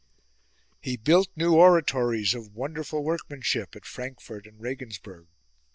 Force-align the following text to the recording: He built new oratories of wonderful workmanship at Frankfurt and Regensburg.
He 0.79 0.97
built 0.97 1.29
new 1.35 1.53
oratories 1.53 2.33
of 2.33 2.55
wonderful 2.55 3.03
workmanship 3.03 3.75
at 3.75 3.85
Frankfurt 3.85 4.47
and 4.47 4.59
Regensburg. 4.59 5.27